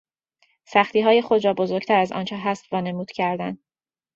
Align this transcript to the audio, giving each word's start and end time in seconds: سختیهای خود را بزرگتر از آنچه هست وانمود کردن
سختیهای 0.65 1.21
خود 1.21 1.45
را 1.45 1.53
بزرگتر 1.53 1.99
از 1.99 2.11
آنچه 2.11 2.37
هست 2.37 2.73
وانمود 2.73 3.11
کردن 3.11 3.57